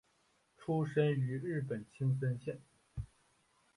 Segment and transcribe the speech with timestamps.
[0.57, 2.57] 出身于日本青森县。